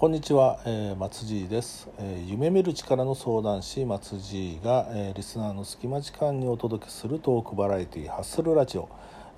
[0.00, 8.88] こんにちは、えー、松地です、えー、夢見る力の相談師松地が、えー、リスナーの隙間時間にお届けするトークバラエティハッスルラジオ、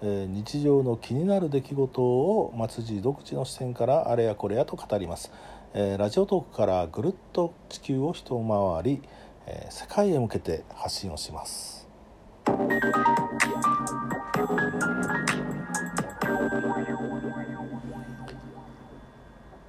[0.03, 5.33] え日常の気になる出来事を松地独自の視点からあれやこれやと語ります、
[5.75, 9.03] えラジオトークからぐるっと地球を一回り、
[9.47, 11.89] え世界へ向けて発信をします。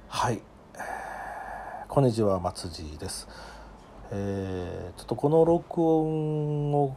[0.06, 0.53] はい。
[1.94, 3.28] こんにちは松地です、
[4.10, 6.96] えー、ちょっとこの録音を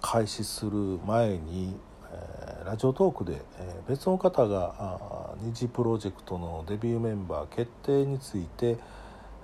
[0.00, 0.72] 開始する
[1.06, 1.76] 前に、
[2.10, 8.76] えー、ラジオトークで、えー、別の方が二次プロジェクトのデビューメンバー決定について、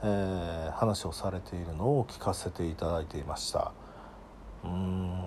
[0.03, 3.71] えー、話をされているのを聞かせていただいていました。
[4.65, 5.23] うん。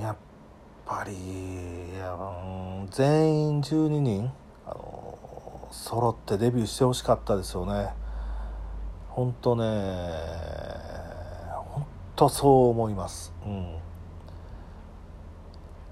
[0.00, 0.16] やっ
[0.86, 1.12] ぱり
[2.88, 4.32] 全員12人
[5.72, 7.90] 揃ってデビューしてほしかったですよね。
[9.12, 9.64] 本当ね
[11.66, 13.74] 本当そう思います、うん、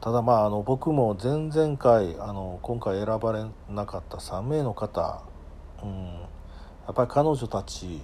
[0.00, 5.22] ただまああの僕も前々回あの今回選ばれなかった3名の方、
[5.82, 8.00] うん、やっぱり彼女たち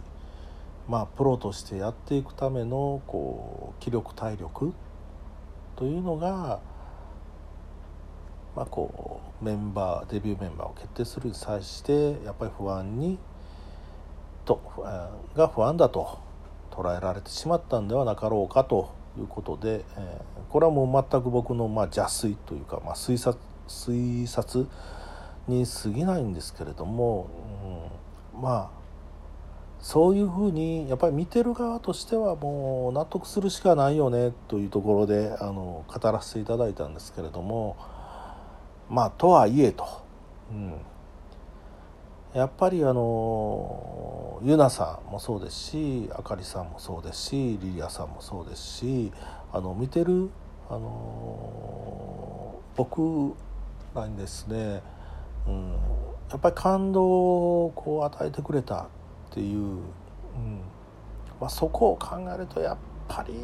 [0.86, 4.74] まあプロとしてやっていくためのこう気力体力
[5.76, 6.60] というのが
[8.56, 13.18] まあ、こうメンバーデビューメンバーを決定するに際してやっぱり不安に
[14.46, 14.62] と
[15.34, 16.18] が不安だと
[16.70, 24.66] 捉えられてしまったんではなかろうかということで、え、これはもう全く僕のま邪推というか、まあ、推察推察
[25.48, 27.28] に過ぎないんですけれども、
[28.34, 28.76] うん、まあ
[29.80, 37.76] そういうふうにやっぱり見てる側としてはもう納得するしかないよねというところであの語らせていただいたんですけれども。
[38.88, 39.86] まあとはいえと、
[40.50, 40.74] うん、
[42.34, 49.12] やっぱりあのユナさんもそうですしあかりさんもそうですしリリアさんもそうですし
[49.52, 50.30] あの見てる
[50.68, 53.34] あの僕
[53.94, 54.82] らにですね、
[55.46, 55.70] うん、
[56.30, 58.86] やっぱり感動をこう与えてくれたっ
[59.30, 59.80] ていう、うん。
[61.40, 62.76] まあ、そこを考えるとやっ
[63.08, 63.34] ぱり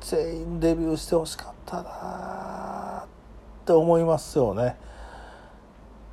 [0.00, 3.17] 全員デビューしてほしかったなって
[3.68, 4.76] って思いますよね。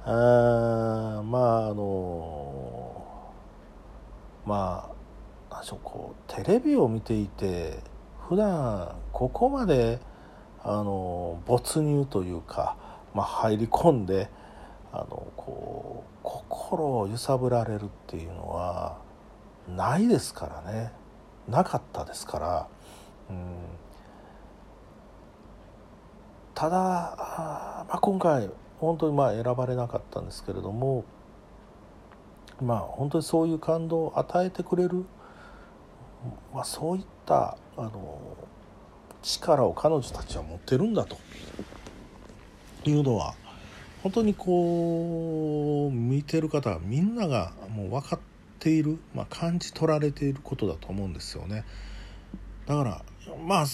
[0.04, 3.34] あまああの
[4.46, 4.90] ま
[5.50, 7.80] あ何でしょうこうテレビを見ていて
[8.28, 10.00] 普段ここまで
[10.64, 12.76] あの没入というか、
[13.14, 14.30] まあ、入り込んで
[14.92, 18.98] あのこう心を揺さぶられるっていうのは
[19.70, 20.92] ないですからね
[21.48, 22.68] なかったですから。
[23.30, 23.85] うん
[26.56, 28.50] ただ、まあ、今回
[28.80, 31.04] 本当にまあ選ばれなかったんですけれども
[32.62, 35.06] まあ本当にそういう感動を与えてくれる、
[36.54, 38.20] まあ、そういったあの
[39.22, 41.18] 力を彼女たちは持ってるんだと
[42.86, 43.36] いうのは
[44.02, 48.20] 本当にこう見てる方はみんながもう分かっ
[48.60, 51.66] ている、まあ、感じ取られていることだと思うんですよね。
[52.68, 53.02] だから
[53.46, 53.66] まあ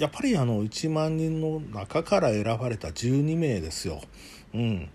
[0.00, 4.00] やっぱりあの1万人の中から選ばれた12名ですよ。
[4.54, 4.88] うん、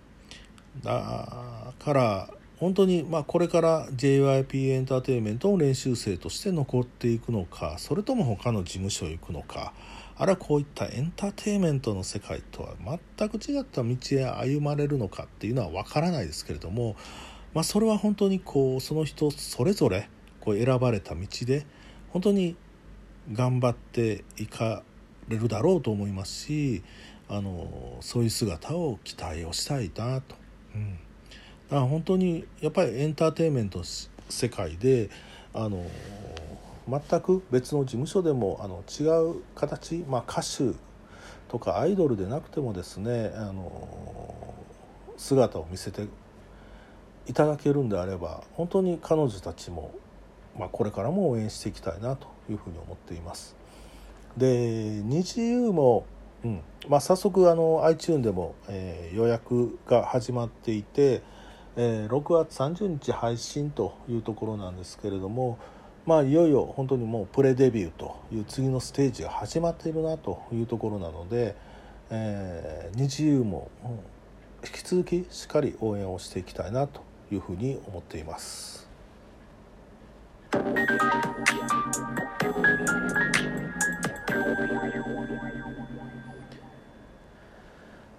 [0.83, 9.73] だから本当にまあこれから JYP エンターテインメントの練習生として残っていくのかそれとも他の事務所へ行くのか
[10.17, 12.73] あるいはこういったエンターテインメントの世界とは
[13.17, 16.95] 全く違った道へ歩まれるのかっていうのは分からないですけれども、
[17.53, 21.67] まあ、それは本当にこうその人それぞれこう選ばれた道で
[22.09, 22.55] 本当に
[23.31, 24.83] 頑張っていか
[25.27, 26.83] れるだろうと思いますし
[27.27, 30.35] あのそういう姿を期待をしたいなと、
[30.75, 30.97] うん、だ
[31.69, 33.81] から本当にやっぱりエンターテインメント
[34.29, 35.09] 世界で
[35.53, 35.83] あの
[36.87, 40.77] 全く別の事務所でもあの違う形、まあ、歌手
[41.47, 44.53] とかアイドルでなくてもですねあの
[45.17, 46.07] 姿を見せて
[47.27, 49.95] いただけるんであれば本当に彼女たちも、
[50.57, 53.55] まあ、これからも応援していきたいなというふうに思っています。
[54.37, 56.05] で日遊も、
[56.43, 61.21] うんまあ、早速あの iTune でも、えー、予約が始まっていて、
[61.75, 65.57] えー、6月30日配信というところなんですけれども、
[66.05, 71.55] まあ、いよいよ本当にもうプレデビューという次のステージが始まっているなというところなので、
[72.09, 73.69] えー、日遊も、
[74.63, 78.87] 引き続きしっかり応援をしていきたいなというふうに思っています。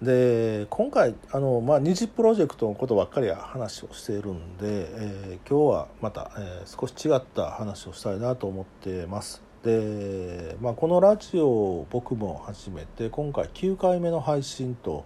[0.01, 9.41] で今回あの、まあ、二次プロジェクトのことばっかり話をしているんで、えー、今日はまた、えー、少し違った話をしたいなと思ってます。
[9.63, 15.03] で、まあ、このラジオを僕も始めて今回9回目の配信と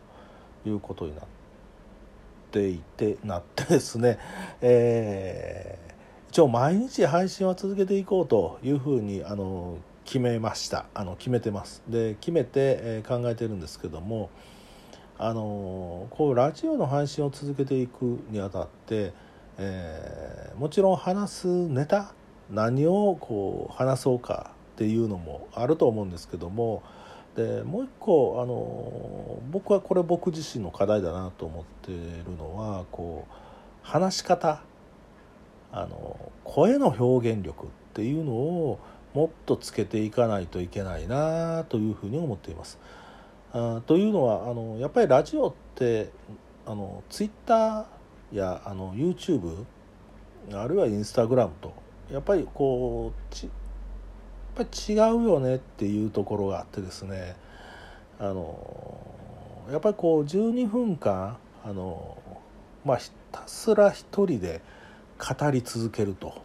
[0.65, 1.25] いうことになっ
[2.51, 4.19] ていてなってですね、
[4.59, 12.49] えー、一応毎日配信は続けていこうというふうにあの決めましたあの決めてますで決めて、
[12.81, 14.29] えー、考えてるんですけども
[15.23, 19.13] あのこうラジオの配信を続けていくにあたって、
[19.59, 22.15] えー、もちろん話すネタ
[22.49, 26.81] 何をこう話そうかっていうのもあると思うんですけども
[27.35, 31.95] でもう一個あの僕はこれ僕自身の課題だなと思ってい
[32.25, 33.33] るのはこう
[33.83, 34.63] 話し方
[35.71, 38.79] あの声の表現力っていうのを
[39.13, 42.79] もっとつけていかないといけないなというふうに思っています。
[43.53, 46.11] あというのはあのやっぱりラジオって
[46.65, 49.65] あのツイッターやあの YouTube
[50.53, 51.73] あるいはインスタグラムと
[52.11, 53.51] やっぱりこうちやっ
[54.55, 57.35] ぱり違うよねっていうところがあってですね
[58.19, 59.01] あの
[59.71, 62.17] やっぱりこう12分間あの
[62.85, 64.61] まあひたすら一人で
[65.17, 66.41] 語り続けると。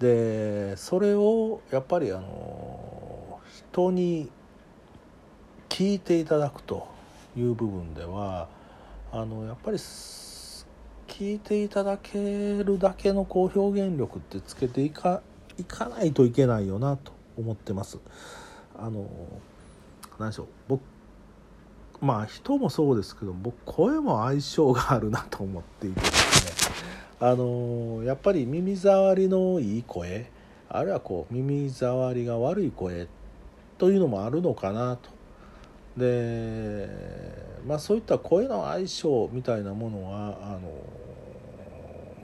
[0.00, 3.38] でそれをやっぱりあの
[3.70, 4.28] 人に
[5.82, 6.86] 聞いていただくと
[7.36, 8.46] いう部分では
[9.10, 12.20] あのやっぱり聞いていただけ
[12.62, 15.22] るだけのこう表現力ってつけていか
[15.58, 17.98] いかないといけないよなと思ってます。
[18.78, 19.08] あの
[20.20, 20.82] 何でしょう僕
[22.00, 26.76] まあ人もそうですけど僕声も相性があるなと思っていてですね
[27.18, 30.30] あのやっぱり耳障りのいい声
[30.68, 33.08] あるいはこう耳障りが悪い声
[33.78, 35.10] というのもあるのかなと
[35.96, 36.88] で
[37.66, 40.60] まあそういった声の相性みたいなものはあの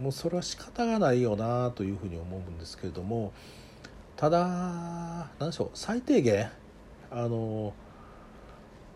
[0.01, 3.33] もうそれは仕方がないよなというふうに思うんですけれども
[4.17, 4.47] ただ
[5.39, 6.49] 何でしょう最低限
[7.11, 7.73] あの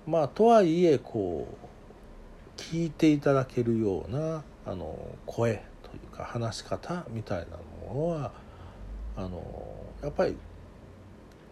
[0.07, 4.97] まあとはいえこう聞いていただけるようなあの
[5.27, 7.57] 声というか話し方みたいな
[7.93, 8.33] ものは
[9.17, 9.43] あの
[10.03, 10.37] やっぱり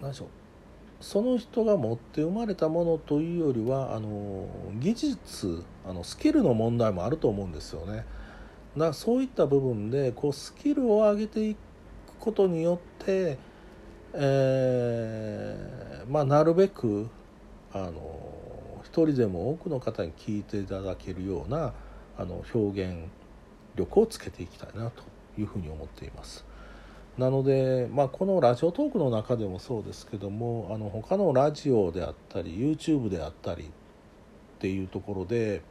[0.00, 0.28] 何でしょう
[1.00, 4.46] その人が持って生まれたものというよりはあの
[4.78, 8.04] 技術あのスキルの問題もあると思うんですよね。
[8.76, 11.58] だそういった部分でこうスキルを上げていく
[12.20, 13.38] ことによって、
[14.12, 17.08] えー、まあ、なるべく
[17.72, 21.72] あの一人でも多くの方に聞いていただけるような
[22.18, 23.08] あの表現
[23.74, 25.02] 力をつけていきたいなと
[25.38, 26.49] いうふうに思っています。
[27.18, 33.66] なので、まあ、このラジオトークの中でもそうですけどもあの他のラジオであったり YouTube であったりっ
[34.58, 35.62] ていうところで、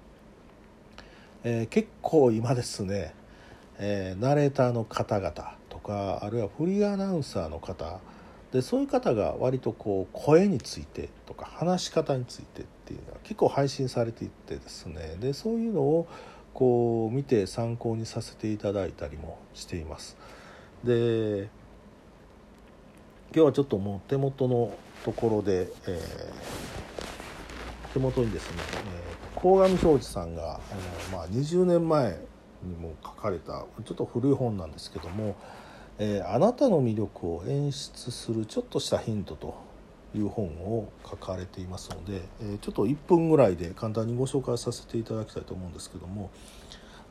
[1.43, 3.13] えー、結構今ですね、
[3.77, 7.99] えー、ナレーターの方々とかあるいはフリーアナウンサーの方
[8.51, 16.07] でそういう方が割とこう声についてとか話し方についてっていうのは結構配信されていってですねでそういうのを
[16.53, 20.17] こう見て参考にさせていただいたりもしています。
[20.83, 21.49] で
[23.35, 24.73] 今日はちょっともう手元の
[25.03, 28.57] ところで、えー、手元にですね、
[29.35, 32.17] えー、鴻上庄司さんが、えー、まあ、20年前
[32.63, 35.35] にも書かれたちょっと古い本なんですけども
[35.99, 39.55] 「えー、あなたの魅力を演出するちょっとしたヒント」と
[40.15, 46.31] いう本を書かれていますので、えちょっと1分ぐらいで簡単にご紹介させていただきたいと思うんですけども、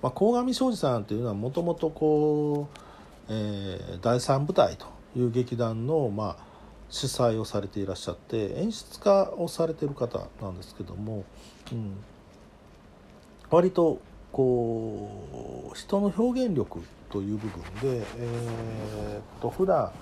[0.03, 2.88] まあ、鴻上庄司さんというのはもともとこう
[3.29, 6.45] えー、第三舞台という劇団の、まあ、
[6.89, 11.25] 主催をされていらっしゃって演出家をされてる方なんですけども、
[11.73, 11.97] うん、
[13.51, 14.01] 割と
[14.33, 16.81] こう人の表現力
[17.11, 17.63] という部分
[18.01, 19.93] で、えー、と普段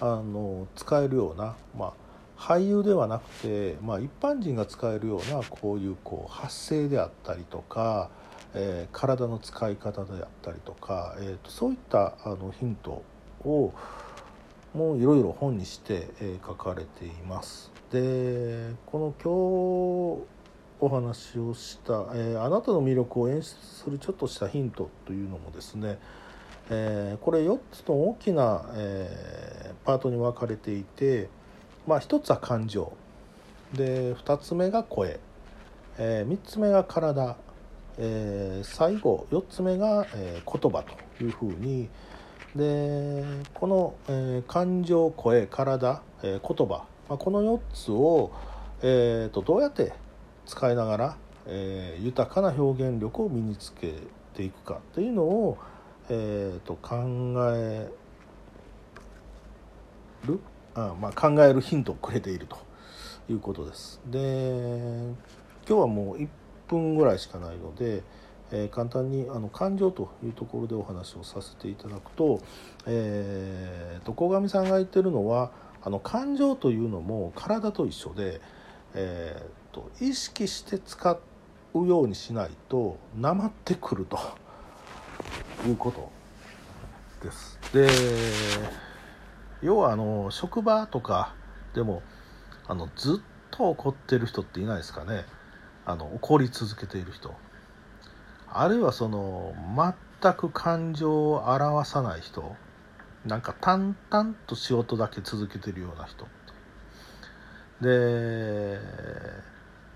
[0.00, 1.92] あの使えるような、まあ、
[2.36, 8.10] 俳優ではなくて、まあ、一般人が使えるようなこういうこう発声であったりとか、
[8.60, 13.04] えー、体の使い方であったりとか、えーと、そういったあのヒント
[13.44, 13.72] を
[14.74, 17.70] もういろいろ本にして、えー、書かれています。
[17.92, 20.38] でこの今日
[20.80, 25.98] お話をした、えー、あなたの魅力を演出するちょっとしたヒントというのもですね、
[26.68, 31.28] えー、これ4つの大きな、えー、パートに分かれていて、
[31.86, 32.92] まあ、1つは感情。
[33.72, 35.20] で2つ目が声、
[35.98, 37.36] え、3つ目が体。
[37.98, 41.88] えー、最後4つ目が、えー、言葉というふうに
[42.54, 43.24] で
[43.54, 48.30] この、えー、感情声体、えー、言葉、まあ、この4つを、
[48.82, 49.92] えーと、どうやって
[50.46, 53.94] 使いながら、えー、豊かな表現力を身につけ
[54.34, 55.58] ていくかっていうのを、
[56.08, 57.88] えーと、考え
[60.26, 60.40] る
[60.74, 62.56] あ、まあ、考えるヒントをくれていると
[63.28, 64.00] いうことです。
[64.06, 65.12] で
[65.68, 66.22] 今日はもう
[66.68, 68.02] 分ぐらいしかないので、
[68.50, 72.40] えー、簡単にあの感情というところでお話をさせていただくと,、
[72.86, 75.50] えーと、鴻上さんが言ってるのは
[75.82, 78.40] あの感情というのも体と一緒で、
[78.94, 81.18] えーと、意識して使
[81.74, 84.18] うようにしないとなまってくると
[85.66, 86.10] いうこと
[87.22, 87.58] です。
[87.72, 87.88] で
[89.60, 91.34] 要はあの職場とか
[91.74, 92.02] でも
[92.66, 95.24] あのずっと怒ってる人っていないですかね
[95.88, 97.34] あの怒り続けている人。
[98.46, 99.54] あるいはその
[100.22, 102.54] 全く感情を表さない人。
[103.24, 106.26] なんか淡々と仕事だけ続けてるような人。
[107.80, 108.78] で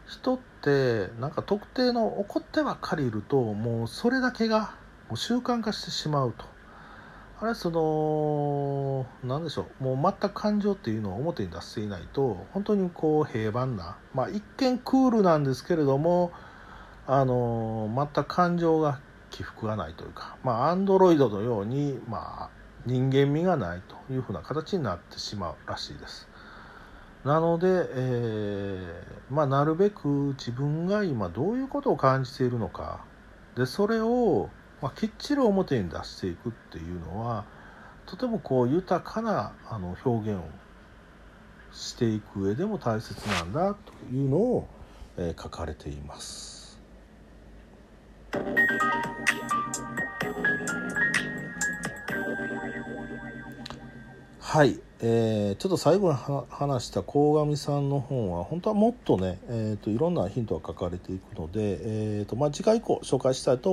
[0.06, 4.74] 人ってなんか特定の怒ってばっかりいるともうそれだけが
[5.08, 6.51] もう習慣化してしまうと。
[7.42, 16.30] あれその何でしょうもう全く感情っていうのを表に出していないと本当にこう平凡なまあ一見クールなんですけれども
[17.04, 22.50] あの全く感情が起伏がないというかまあアンドロイドのようにまあ
[22.86, 26.28] 人間味がないというふうな形になってしまうらしいです。
[27.24, 33.04] なので、えー、まあ、なるべく自分が今どういうことを感じているのか
[33.56, 34.50] でそれを、
[34.82, 37.44] まあ、きっちり表に出していくっていうのは
[38.04, 40.44] とてもこう豊かなあの表現を
[41.72, 44.68] していく上でも大切なんだというのを、
[45.16, 46.52] えー、書かれています。
[54.40, 56.18] はい、えー、ちょっと最後に
[56.50, 63.70] 話した鴻上さんの本は本当はもっとね、えーと、いろんなヒントが書かれていくので、えーとまあ、次回以降紹介したいと